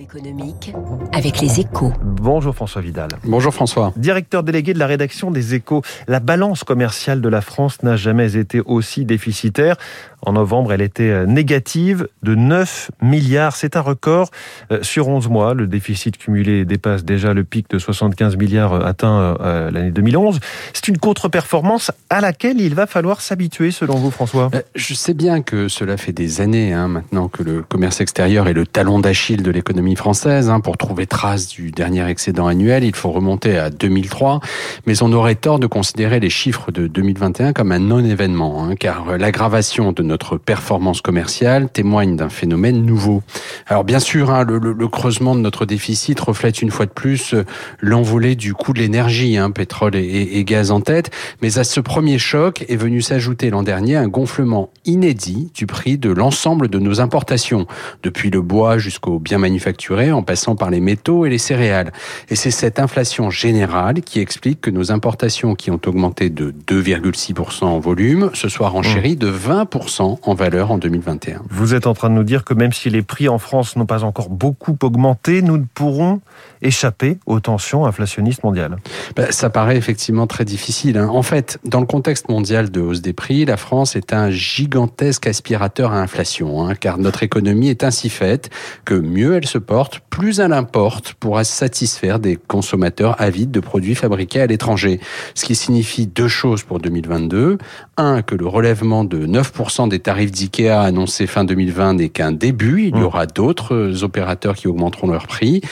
[0.00, 0.72] Économique
[1.12, 1.92] avec les échos.
[2.02, 3.10] Bonjour François Vidal.
[3.24, 3.92] Bonjour François.
[3.96, 5.82] Directeur délégué de la rédaction des échos.
[6.08, 9.76] La balance commerciale de la France n'a jamais été aussi déficitaire.
[10.22, 13.56] En novembre, elle était euh, négative de 9 milliards.
[13.56, 14.30] C'est un record
[14.70, 15.54] euh, sur 11 mois.
[15.54, 19.36] Le déficit cumulé dépasse déjà le pic de 75 milliards euh, atteint
[19.72, 20.40] l'année 2011.
[20.72, 24.50] C'est une contre-performance à laquelle il va falloir s'habituer selon vous François.
[24.74, 28.52] Je sais bien que cela fait des années hein, maintenant que le commerce extérieur est
[28.52, 29.59] le talon d'Achille de l'économie
[29.96, 30.50] française.
[30.50, 30.60] Hein.
[30.60, 34.40] Pour trouver trace du dernier excédent annuel, il faut remonter à 2003.
[34.86, 39.18] Mais on aurait tort de considérer les chiffres de 2021 comme un non-événement, hein, car
[39.18, 43.22] l'aggravation de notre performance commerciale témoigne d'un phénomène nouveau.
[43.66, 47.44] Alors bien sûr, hein, le, creusement de notre déficit reflète une fois de plus euh,
[47.80, 51.10] l'envolée du coût de l'énergie, pétrole et, gaz en tête.
[51.42, 55.98] Mais à ce premier choc est venu s'ajouter l'an dernier un gonflement inédit du prix
[55.98, 57.66] de l'ensemble de nos importations,
[58.02, 61.92] depuis le bois jusqu'aux biens manufacturés, en passant par les métaux et les céréales.
[62.28, 67.64] Et c'est cette inflation générale qui explique que nos importations, qui ont augmenté de 2,6%
[67.64, 71.42] en volume, ce soir renchéries de 20% en valeur en 2021.
[71.50, 73.86] Vous êtes en train de nous dire que même si les prix en France n'ont
[73.86, 76.20] pas encore beaucoup augmenté, nous ne pourrons
[76.62, 78.76] échapper aux tensions inflationnistes mondiales
[79.16, 80.98] ben, Ça paraît effectivement très difficile.
[80.98, 81.08] Hein.
[81.08, 85.26] En fait, dans le contexte mondial de hausse des prix, la France est un gigantesque
[85.26, 88.50] aspirateur à inflation, hein, car notre économie est ainsi faite
[88.84, 93.94] que mieux elle se porte, plus elle importe pour satisfaire des consommateurs avides de produits
[93.94, 95.00] fabriqués à l'étranger.
[95.34, 97.58] Ce qui signifie deux choses pour 2022.
[97.96, 102.82] Un, que le relèvement de 9% des tarifs d'IKEA annoncés fin 2020 n'est qu'un début.
[102.82, 103.04] Il y mmh.
[103.04, 105.62] aura d'autres opérateurs qui augmenteront leurs prix.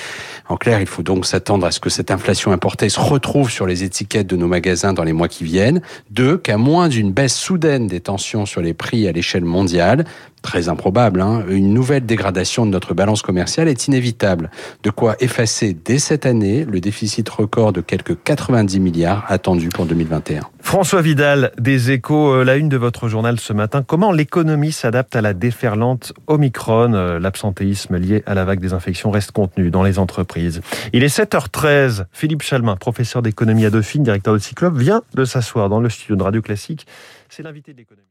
[0.48, 3.66] En clair, il faut donc s'attendre à ce que cette inflation importée se retrouve sur
[3.66, 5.82] les étiquettes de nos magasins dans les mois qui viennent.
[6.10, 10.04] Deux, qu'à moins d'une baisse soudaine des tensions sur les prix à l'échelle mondiale,
[10.42, 14.50] très improbable, hein, une nouvelle dégradation de notre balance commerciale est inévitable.
[14.82, 19.86] De quoi effacer dès cette année le déficit record de quelques 90 milliards attendu pour
[19.86, 20.42] 2021.
[20.60, 23.82] François Vidal, des échos, euh, la une de votre journal ce matin.
[23.82, 29.10] Comment l'économie s'adapte à la déferlante Omicron euh, L'absentéisme lié à la vague des infections
[29.10, 30.60] reste contenu dans les entreprises.
[30.92, 32.04] Il est 7h13.
[32.12, 36.16] Philippe Chalmin, professeur d'économie à Dauphine, directeur de Cyclope, vient de s'asseoir dans le studio
[36.16, 36.86] de Radio Classique.
[37.28, 38.08] C'est l'invité de l'économie.